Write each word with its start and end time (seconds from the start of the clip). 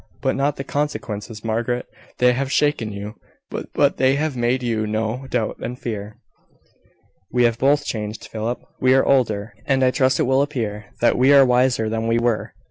"But 0.19 0.35
not 0.35 0.55
the 0.55 0.63
consequences, 0.63 1.45
Margaret. 1.45 1.85
They 2.17 2.33
have 2.33 2.51
shaken 2.51 2.91
you: 2.91 3.19
they 3.97 4.15
have 4.15 4.35
made 4.35 4.63
you 4.63 4.87
know 4.87 5.27
doubt 5.29 5.57
and 5.59 5.77
fear." 5.77 6.17
"We 7.31 7.45
are 7.45 7.51
both 7.51 7.85
changed, 7.85 8.27
Philip. 8.27 8.57
We 8.79 8.95
are 8.95 9.05
older, 9.05 9.53
and 9.67 9.83
I 9.83 9.91
trust 9.91 10.19
it 10.19 10.23
will 10.23 10.41
appear 10.41 10.85
that 11.01 11.19
we 11.19 11.31
are 11.35 11.45
wiser 11.45 11.87
than 11.87 12.07
we 12.07 12.17
were. 12.17 12.55